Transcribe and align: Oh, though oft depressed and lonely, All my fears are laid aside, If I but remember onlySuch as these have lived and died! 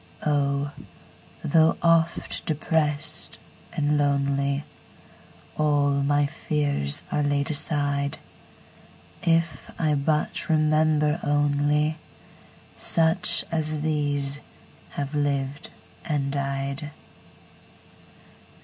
Oh, 0.25 0.71
though 1.43 1.77
oft 1.83 2.43
depressed 2.47 3.37
and 3.71 3.99
lonely, 3.99 4.63
All 5.59 6.01
my 6.01 6.25
fears 6.25 7.03
are 7.11 7.21
laid 7.21 7.51
aside, 7.51 8.17
If 9.21 9.69
I 9.79 9.93
but 9.93 10.49
remember 10.49 11.19
onlySuch 11.21 11.93
as 13.51 13.81
these 13.81 14.39
have 14.89 15.13
lived 15.13 15.69
and 16.03 16.31
died! 16.31 16.89